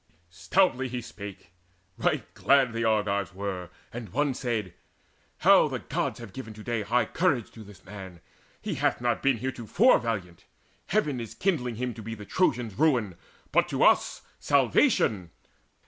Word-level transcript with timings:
Stoutly 0.31 0.87
he 0.87 0.99
spake: 0.99 1.51
right 1.95 2.23
glad 2.33 2.73
the 2.73 2.83
Argives 2.83 3.35
were; 3.35 3.69
And 3.93 4.09
one 4.09 4.33
said: 4.33 4.73
"How 5.37 5.67
the 5.67 5.77
Gods 5.77 6.17
have 6.17 6.33
given 6.33 6.55
to 6.55 6.63
day 6.63 6.81
High 6.81 7.05
courage 7.05 7.51
to 7.51 7.63
this 7.63 7.85
man! 7.85 8.19
He 8.63 8.73
hath 8.73 8.99
not 8.99 9.21
been 9.21 9.37
Heretofore 9.37 9.99
valiant. 9.99 10.45
Heaven 10.87 11.19
is 11.19 11.35
kindling 11.35 11.75
him 11.75 11.93
To 11.93 12.01
be 12.01 12.15
the 12.15 12.25
Trojans' 12.25 12.79
ruin, 12.79 13.15
but 13.51 13.67
to 13.67 13.83
us 13.83 14.23
Salvation. 14.39 15.29